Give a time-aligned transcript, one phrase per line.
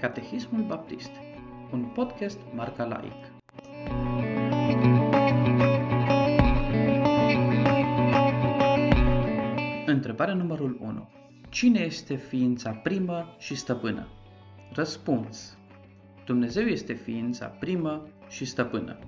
[0.00, 1.10] Catehismul Baptist,
[1.72, 3.32] un podcast marca laic.
[9.86, 11.08] Întrebarea numărul 1.
[11.48, 14.06] Cine este ființa primă și stăpână?
[14.72, 15.58] Răspuns.
[16.24, 18.98] Dumnezeu este ființa primă și stăpână.